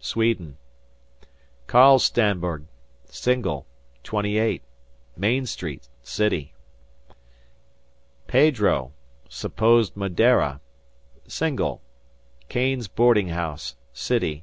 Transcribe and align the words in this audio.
Sweden. 0.00 0.56
"Carl 1.68 2.00
Stanberg, 2.00 2.64
single, 3.04 3.64
28, 4.02 4.60
Main 5.16 5.46
Street. 5.46 5.86
City. 6.02 6.52
"Pedro, 8.26 8.92
supposed 9.28 9.96
Madeira, 9.96 10.60
single, 11.28 11.80
Keene's 12.48 12.88
boardinghouse. 12.88 13.76
City. 13.92 14.42